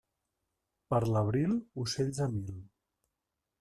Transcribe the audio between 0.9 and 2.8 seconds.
Per l'abril, ocells a mil.